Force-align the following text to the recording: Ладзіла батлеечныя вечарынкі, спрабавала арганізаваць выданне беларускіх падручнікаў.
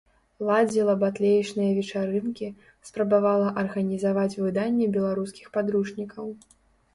Ладзіла 0.47 0.93
батлеечныя 1.01 1.75
вечарынкі, 1.79 2.47
спрабавала 2.89 3.51
арганізаваць 3.63 4.39
выданне 4.47 4.89
беларускіх 4.97 5.53
падручнікаў. 5.59 6.25